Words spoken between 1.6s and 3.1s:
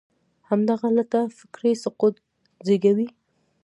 سقوط زېږوي.